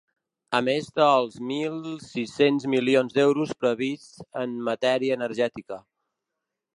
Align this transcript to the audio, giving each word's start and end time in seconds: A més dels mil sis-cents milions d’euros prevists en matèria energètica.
A 0.59 0.59
més 0.67 0.85
dels 0.99 1.35
mil 1.49 1.75
sis-cents 2.05 2.65
milions 2.75 3.15
d’euros 3.17 3.53
prevists 3.65 4.25
en 4.45 4.57
matèria 4.71 5.19
energètica. 5.23 5.79